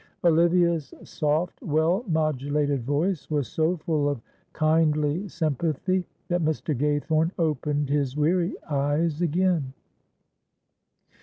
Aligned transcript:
Olivia's 0.23 0.95
soft, 1.03 1.61
well 1.61 2.03
modulated 2.07 2.81
voice 2.83 3.29
was 3.29 3.47
so 3.47 3.77
full 3.77 4.09
of 4.09 4.19
kindly 4.51 5.27
sympathy, 5.27 6.03
that 6.27 6.41
Mr. 6.41 6.75
Gaythorne 6.75 7.29
opened 7.37 7.87
his 7.87 8.17
weary 8.17 8.55
eyes 8.67 9.21
again. 9.21 9.73